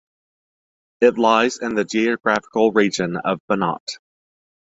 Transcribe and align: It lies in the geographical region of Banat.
It 1.01 1.19
lies 1.19 1.59
in 1.59 1.75
the 1.75 1.85
geographical 1.85 2.71
region 2.71 3.17
of 3.17 3.37
Banat. 3.47 3.99